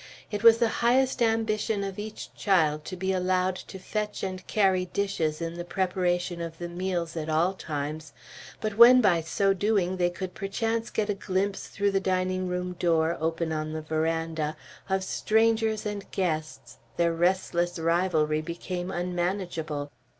It 0.31 0.41
was 0.41 0.57
the 0.57 0.67
highest 0.81 1.21
ambition 1.21 1.83
of 1.83 1.99
each 1.99 2.33
child 2.33 2.85
to 2.85 2.95
be 2.95 3.13
allowed 3.13 3.55
to 3.57 3.77
fetch 3.77 4.23
and 4.23 4.47
carry 4.47 4.85
dishes 4.85 5.39
in 5.43 5.53
the 5.53 5.63
preparation 5.63 6.41
of 6.41 6.57
the 6.57 6.67
meals 6.67 7.15
at 7.15 7.29
all 7.29 7.53
times; 7.53 8.11
but 8.61 8.77
when 8.79 8.99
by 8.99 9.21
so 9.21 9.53
doing 9.53 9.97
they 9.97 10.09
could 10.09 10.33
perchance 10.33 10.89
get 10.89 11.11
a 11.11 11.13
glimpse 11.13 11.67
through 11.67 11.91
the 11.91 11.99
dining 11.99 12.47
room 12.47 12.73
door, 12.79 13.15
open 13.21 13.51
on 13.51 13.73
the 13.73 13.81
veranda, 13.83 14.57
of 14.89 15.03
strangers 15.03 15.85
and 15.85 16.09
guests, 16.09 16.77
their 16.97 17.13
restless 17.13 17.77
rivalry 17.77 18.41
became 18.41 18.89
unmanageable. 18.89 19.91